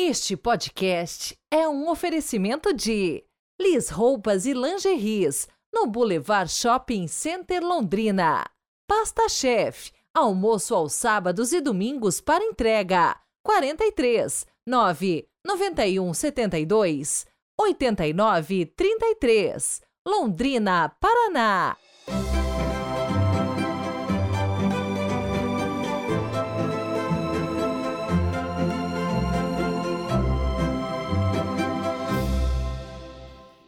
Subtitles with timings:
[0.00, 3.24] Este podcast é um oferecimento de
[3.60, 8.48] Lis Roupas e Lingeries, no Boulevard Shopping Center Londrina.
[8.88, 13.20] Pasta Chef, almoço aos sábados e domingos para entrega.
[13.44, 17.26] 43 9 91 72
[17.58, 19.82] 89 33.
[20.06, 21.76] Londrina, Paraná.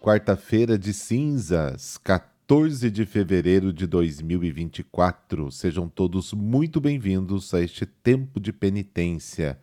[0.01, 5.53] Quarta-feira de cinzas, 14 de fevereiro de 2024.
[5.53, 9.61] Sejam todos muito bem-vindos a este tempo de penitência.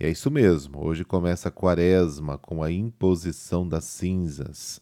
[0.00, 4.80] E é isso mesmo, hoje começa a quaresma com a imposição das cinzas.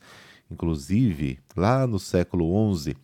[0.50, 2.96] Inclusive, lá no século XI,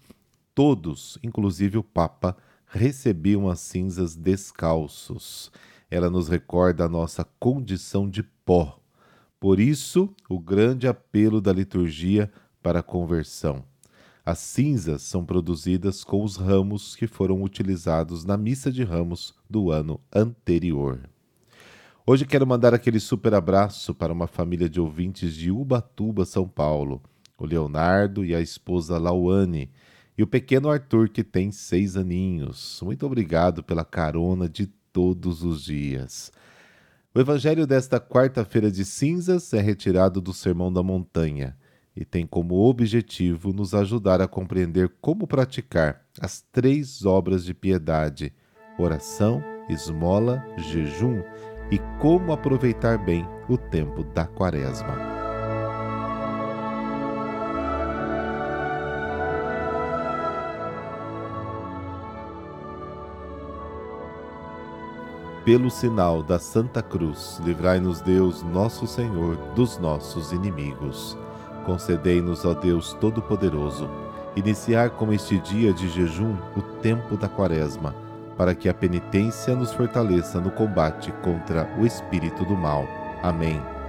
[0.55, 2.35] todos, inclusive o Papa,
[2.67, 5.53] recebiam as cinzas descalços.
[5.91, 8.80] Ela nos recorda a nossa condição de pó,
[9.41, 12.31] por isso, o grande apelo da liturgia
[12.63, 13.65] para a conversão.
[14.25, 19.71] As cinzas são produzidas com os ramos que foram utilizados na missa de ramos do
[19.71, 21.09] ano anterior.
[22.07, 27.01] Hoje quero mandar aquele super abraço para uma família de ouvintes de Ubatuba, São Paulo,
[27.39, 29.71] o Leonardo e a esposa Lauane,
[30.19, 32.79] e o pequeno Arthur, que tem seis aninhos.
[32.85, 36.31] Muito obrigado pela carona de todos os dias.
[37.13, 41.57] O evangelho desta quarta-feira de cinzas é retirado do Sermão da Montanha
[41.95, 48.33] e tem como objetivo nos ajudar a compreender como praticar as três obras de piedade:
[48.79, 51.21] oração, esmola, jejum
[51.73, 55.20] e como aproveitar bem o tempo da quaresma.
[65.45, 71.17] Pelo sinal da Santa Cruz, livrai-nos Deus, nosso Senhor, dos nossos inimigos.
[71.65, 73.89] Concedei-nos, ó Deus Todo-Poderoso,
[74.37, 77.95] iniciar com este dia de jejum o tempo da Quaresma,
[78.37, 82.85] para que a penitência nos fortaleça no combate contra o espírito do mal.
[83.23, 83.80] Amém.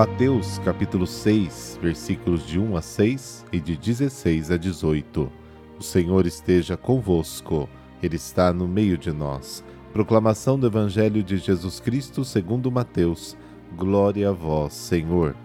[0.00, 5.30] Mateus capítulo 6, versículos de 1 a 6 e de 16 a 18.
[5.78, 7.68] O Senhor esteja convosco,
[8.02, 9.62] Ele está no meio de nós.
[9.92, 13.36] Proclamação do Evangelho de Jesus Cristo segundo Mateus.
[13.76, 15.36] Glória a vós, Senhor.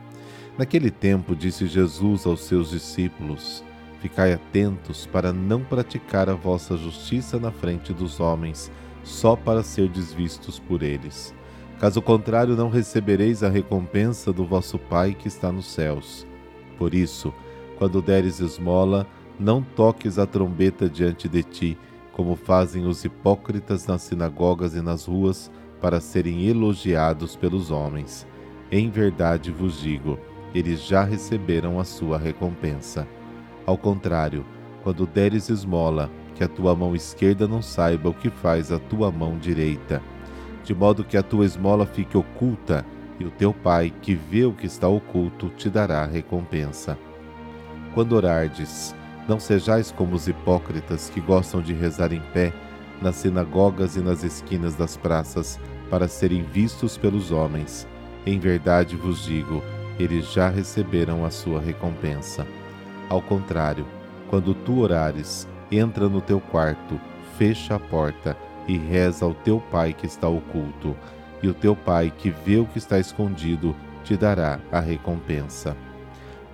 [0.57, 3.61] Naquele tempo disse Jesus aos seus discípulos:
[3.99, 8.71] Ficai atentos para não praticar a vossa justiça na frente dos homens,
[9.03, 11.35] só para ser vistos por eles
[11.79, 16.25] Caso contrário, não recebereis a recompensa do vosso Pai que está nos céus.
[16.77, 17.33] Por isso,
[17.77, 19.05] quando deres esmola,
[19.37, 21.77] não toques a trombeta diante de ti,
[22.13, 28.25] como fazem os hipócritas nas sinagogas e nas ruas, para serem elogiados pelos homens.
[28.71, 30.17] Em verdade vos digo,
[30.53, 33.05] eles já receberam a sua recompensa.
[33.65, 34.45] Ao contrário,
[34.81, 39.11] quando deres esmola, que a tua mão esquerda não saiba o que faz a tua
[39.11, 40.01] mão direita
[40.65, 42.83] de modo que a tua esmola fique oculta,
[43.19, 46.97] e o teu Pai, que vê o que está oculto, te dará recompensa.
[47.93, 48.93] Quando orardes,
[49.27, 52.51] não sejais como os hipócritas que gostam de rezar em pé
[53.01, 55.59] nas sinagogas e nas esquinas das praças,
[55.89, 57.87] para serem vistos pelos homens.
[58.25, 59.61] Em verdade vos digo,
[59.99, 62.45] eles já receberam a sua recompensa.
[63.07, 63.85] Ao contrário,
[64.29, 66.99] quando tu orares, entra no teu quarto,
[67.37, 68.35] fecha a porta
[68.67, 70.95] e reza ao teu Pai que está oculto,
[71.41, 75.75] e o teu Pai que vê o que está escondido te dará a recompensa.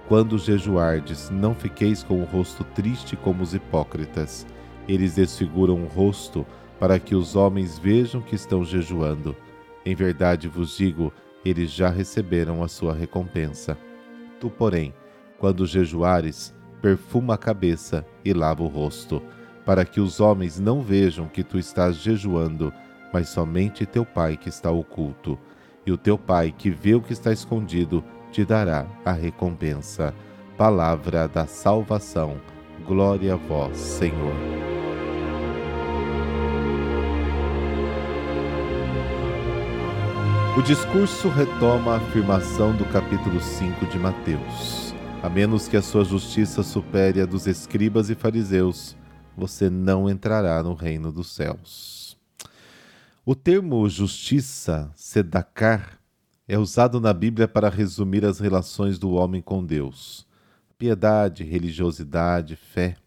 [0.07, 4.45] Quando jejuardes, não fiqueis com o rosto triste como os hipócritas.
[4.88, 6.45] Eles desfiguram o rosto
[6.79, 9.35] para que os homens vejam que estão jejuando.
[9.85, 11.13] Em verdade vos digo,
[11.45, 13.78] eles já receberam a sua recompensa.
[14.39, 14.93] Tu, porém,
[15.38, 19.22] quando jejuares, perfuma a cabeça e lava o rosto
[19.66, 22.73] para que os homens não vejam que tu estás jejuando,
[23.13, 25.37] mas somente teu Pai que está oculto.
[25.85, 30.13] E o teu Pai que vê o que está escondido te dará a recompensa.
[30.58, 32.37] Palavra da salvação.
[32.85, 34.35] Glória a vós, Senhor.
[40.57, 44.93] O discurso retoma a afirmação do capítulo 5 de Mateus.
[45.23, 48.97] A menos que a sua justiça supere a dos escribas e fariseus,
[49.35, 52.17] você não entrará no reino dos céus.
[53.25, 55.99] O termo justiça, sedakar,
[56.47, 60.28] é usado na Bíblia para resumir as relações do homem com Deus.
[60.78, 62.97] Piedade, religiosidade, fé.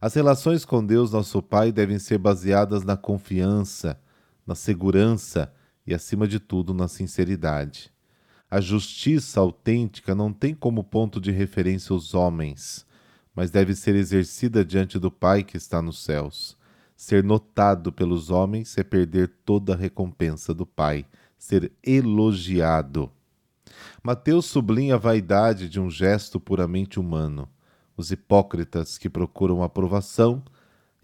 [0.00, 4.00] As relações com Deus, nosso Pai, devem ser baseadas na confiança,
[4.46, 5.52] na segurança
[5.86, 7.92] e, acima de tudo, na sinceridade.
[8.50, 12.84] A justiça autêntica não tem como ponto de referência os homens,
[13.34, 16.56] mas deve ser exercida diante do Pai que está nos céus.
[16.96, 21.06] Ser notado pelos homens é perder toda a recompensa do Pai,
[21.38, 23.10] ser elogiado.
[24.02, 27.48] Mateus sublinha a vaidade de um gesto puramente humano.
[27.96, 30.42] Os hipócritas que procuram aprovação,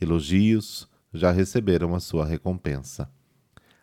[0.00, 3.10] elogios, já receberam a sua recompensa.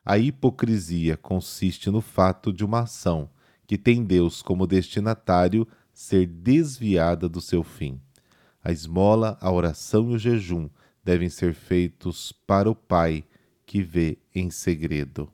[0.06, 3.30] A hipocrisia consiste no fato de uma ação
[3.66, 8.00] que tem Deus como destinatário ser desviada do seu fim.
[8.64, 10.70] A esmola, a oração e o jejum
[11.04, 13.24] devem ser feitos para o Pai
[13.66, 15.30] que vê em segredo.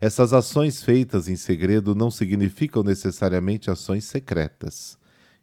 [0.00, 5.00] Essas ações feitas em segredo não significam necessariamente ações secretas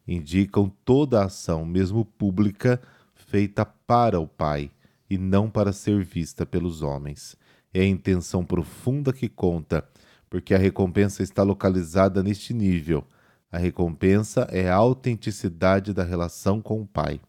[0.08, 2.81] indicam toda ação, mesmo pública,
[3.14, 4.72] feita para o Pai
[5.10, 7.36] e não para ser vista pelos homens.
[7.74, 9.88] É a intenção profunda que conta,
[10.30, 13.06] porque a recompensa está localizada neste nível.
[13.52, 17.20] A recompensa é a autenticidade da relação com o Pai.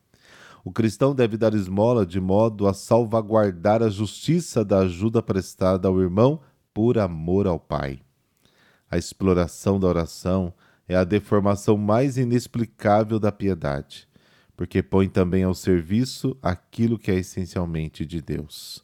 [0.65, 6.01] O cristão deve dar esmola de modo a salvaguardar a justiça da ajuda prestada ao
[6.01, 6.41] irmão
[6.75, 8.01] por amor ao Pai.
[8.91, 10.53] A exploração da oração,
[10.89, 14.09] é a deformação mais inexplicável da piedade,
[14.57, 18.83] porque põe também ao serviço aquilo que é essencialmente de Deus.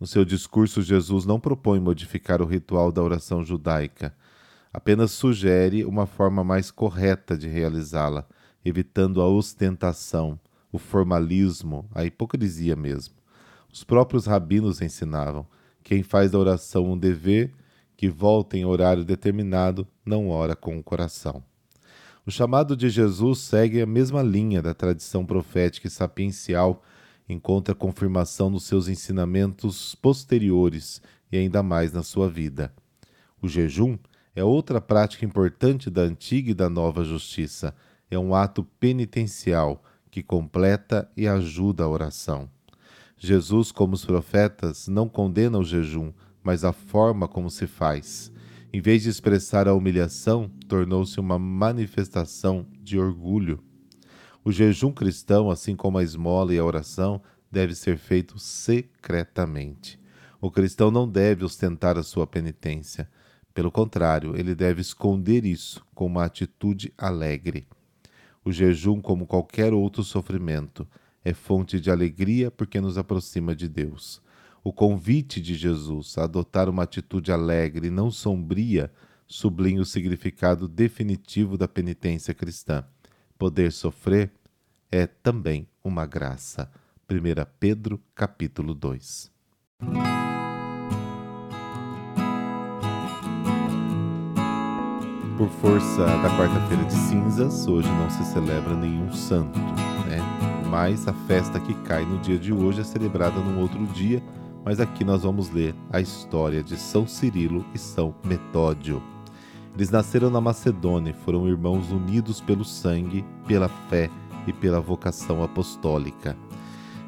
[0.00, 4.14] No seu discurso, Jesus não propõe modificar o ritual da oração judaica,
[4.74, 8.26] apenas sugere uma forma mais correta de realizá-la,
[8.64, 10.38] evitando a ostentação,
[10.72, 13.14] o formalismo, a hipocrisia mesmo.
[13.72, 15.46] Os próprios rabinos ensinavam:
[15.84, 17.52] quem faz da oração um dever
[17.96, 21.40] que volta em horário determinado, não ora com o coração.
[22.26, 26.82] O chamado de Jesus segue a mesma linha da tradição profética e sapiencial,
[27.28, 31.00] encontra confirmação nos seus ensinamentos posteriores
[31.30, 32.74] e ainda mais na sua vida.
[33.40, 33.96] O jejum
[34.34, 37.74] é outra prática importante da antiga e da nova justiça.
[38.10, 42.48] É um ato penitencial que completa e ajuda a oração.
[43.16, 48.32] Jesus, como os profetas, não condena o jejum, mas a forma como se faz.
[48.72, 53.62] Em vez de expressar a humilhação, tornou-se uma manifestação de orgulho.
[54.44, 59.98] O jejum cristão, assim como a esmola e a oração, deve ser feito secretamente.
[60.40, 63.08] O cristão não deve ostentar a sua penitência.
[63.54, 67.66] Pelo contrário, ele deve esconder isso com uma atitude alegre.
[68.44, 70.86] O jejum, como qualquer outro sofrimento,
[71.24, 74.20] é fonte de alegria porque nos aproxima de Deus.
[74.62, 78.90] O convite de Jesus a adotar uma atitude alegre e não sombria
[79.26, 82.84] sublinha o significado definitivo da penitência cristã.
[83.38, 84.32] Poder sofrer
[84.90, 86.70] é também uma graça.
[87.08, 89.30] 1 Pedro, capítulo 2.
[95.44, 99.58] Por força da quarta-feira de cinzas, hoje não se celebra nenhum santo,
[100.06, 100.18] né?
[100.70, 104.22] Mas a festa que cai no dia de hoje é celebrada num outro dia
[104.64, 109.02] mas aqui nós vamos ler a história de São Cirilo e São Metódio.
[109.74, 114.08] Eles nasceram na Macedônia e foram irmãos unidos pelo sangue, pela fé
[114.46, 116.34] e pela vocação apostólica.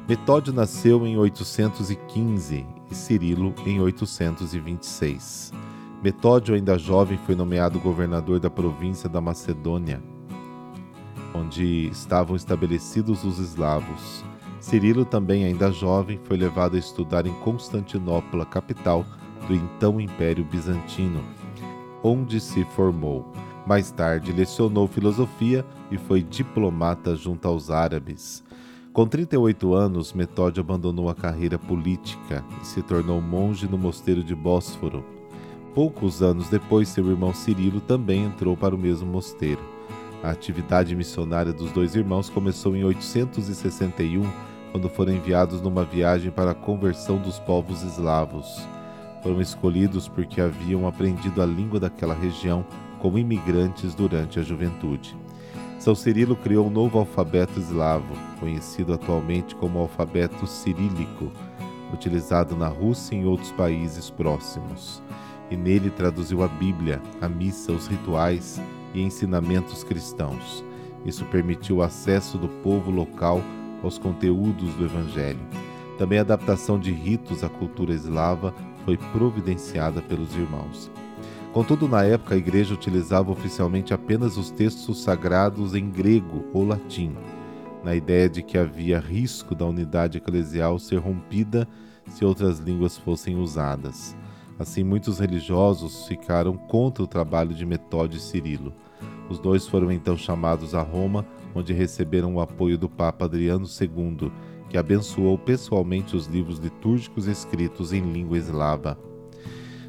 [0.07, 5.51] Metódio nasceu em 815 e Cirilo em 826.
[6.03, 9.99] Metódio, ainda jovem, foi nomeado governador da província da Macedônia,
[11.33, 14.23] onde estavam estabelecidos os eslavos.
[14.59, 19.03] Cirilo, também ainda jovem, foi levado a estudar em Constantinopla, capital
[19.47, 21.23] do então Império Bizantino,
[22.03, 23.31] onde se formou.
[23.65, 28.43] Mais tarde, lecionou filosofia e foi diplomata junto aos árabes.
[28.93, 34.35] Com 38 anos, Metódio abandonou a carreira política e se tornou monge no mosteiro de
[34.35, 35.16] Bósforo.
[35.77, 39.61] Poucos anos depois, seu irmão Cirilo também entrou para o mesmo mosteiro.
[40.23, 44.23] A atividade missionária dos dois irmãos começou em 861
[44.71, 48.67] quando foram enviados numa viagem para a conversão dos povos eslavos.
[49.21, 52.65] Foram escolhidos porque haviam aprendido a língua daquela região
[52.97, 55.15] como imigrantes durante a juventude.
[55.77, 61.31] São Cirilo criou um novo alfabeto eslavo, conhecido atualmente como alfabeto cirílico,
[61.93, 65.03] utilizado na Rússia e em outros países próximos.
[65.49, 68.61] E nele traduziu a Bíblia, a missa, os rituais
[68.93, 70.63] e ensinamentos cristãos.
[71.05, 73.41] Isso permitiu o acesso do povo local
[73.81, 75.39] aos conteúdos do Evangelho.
[75.97, 80.91] Também a adaptação de ritos à cultura eslava foi providenciada pelos irmãos.
[81.53, 87.15] Contudo, na época, a igreja utilizava oficialmente apenas os textos sagrados em grego ou latim.
[87.83, 91.67] na ideia de que havia risco da unidade eclesial ser rompida
[92.09, 94.15] se outras línguas fossem usadas.
[94.59, 98.73] Assim, muitos religiosos ficaram contra o trabalho de Metódio e Cirilo.
[99.29, 104.31] Os dois foram então chamados a Roma, onde receberam o apoio do Papa Adriano II,
[104.69, 108.97] que abençoou pessoalmente os livros litúrgicos escritos em língua eslava.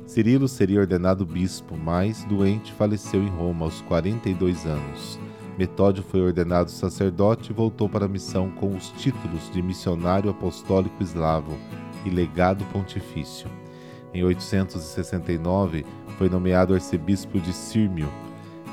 [0.06, 5.18] Cirilo seria ordenado bispo, mas, doente, faleceu em Roma aos 42 anos.
[5.58, 11.02] Metódio foi ordenado sacerdote e voltou para a missão com os títulos de missionário apostólico
[11.02, 11.56] eslavo
[12.06, 13.50] e legado pontifício.
[14.12, 15.84] Em 869,
[16.16, 18.08] foi nomeado arcebispo de Sírmio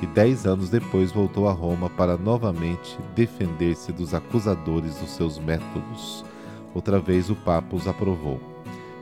[0.02, 6.24] e dez anos depois voltou a Roma para novamente defender-se dos acusadores dos seus métodos.
[6.74, 8.40] Outra vez o Papa os aprovou.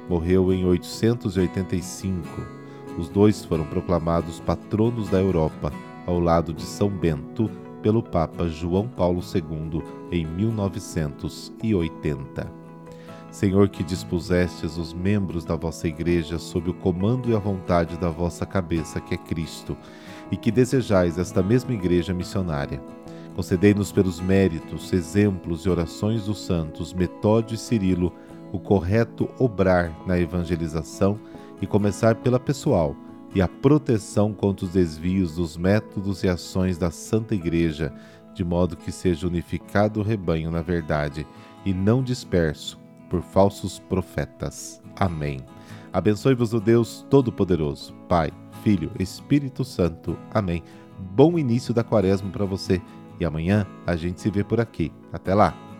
[0.07, 2.27] Morreu em 885.
[2.97, 5.73] Os dois foram proclamados patronos da Europa,
[6.05, 7.49] ao lado de São Bento,
[7.81, 12.62] pelo Papa João Paulo II em 1980.
[13.33, 18.07] Senhor, que dispusestes os membros da vossa Igreja sob o comando e a vontade da
[18.07, 19.75] vossa cabeça, que é Cristo,
[20.31, 22.79] e que desejais esta mesma Igreja missionária.
[23.35, 28.13] Concedei-nos pelos méritos, exemplos e orações dos santos Metódio e Cirilo
[28.51, 31.19] o correto obrar na evangelização
[31.59, 32.95] e começar pela pessoal
[33.33, 37.91] e a proteção contra os desvios dos métodos e ações da Santa Igreja,
[38.35, 41.25] de modo que seja unificado o rebanho na verdade
[41.65, 42.82] e não disperso
[43.13, 44.81] por falsos profetas.
[44.95, 45.39] Amém.
[45.93, 48.31] Abençoe-vos o Deus Todo-Poderoso, Pai,
[48.63, 50.17] Filho, Espírito Santo.
[50.33, 50.63] Amém.
[50.97, 52.81] Bom início da quaresma para você
[53.19, 54.91] e amanhã a gente se vê por aqui.
[55.11, 55.72] Até lá.